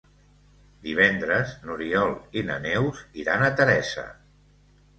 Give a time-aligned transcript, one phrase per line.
[0.87, 4.11] Divendres n'Oriol i na Neus iran a Teresa.